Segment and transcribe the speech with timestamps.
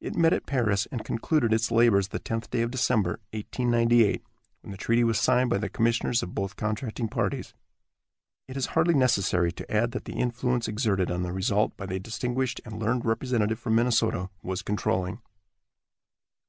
[0.00, 4.24] It met at Paris, and concluded its labors the tenth day of December, 1898,
[4.62, 7.54] when the treaty was signed by the commissioners of both contracting parties.
[8.48, 12.00] It is hardly necessary to add that the influence exerted on the result by the
[12.00, 15.20] distinguished and learned representative from Minnesota was controlling.